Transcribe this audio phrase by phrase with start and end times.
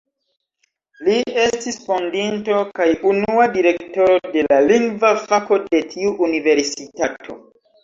[1.07, 7.41] Li estis fondinto kaj unua Direktoro de la Lingva Fako de tiu universitato.